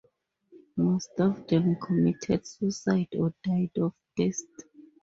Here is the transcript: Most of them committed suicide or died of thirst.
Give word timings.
Most 0.77 1.11
of 1.19 1.45
them 1.45 1.75
committed 1.75 2.47
suicide 2.47 3.09
or 3.19 3.35
died 3.43 3.69
of 3.77 3.93
thirst. 4.17 4.47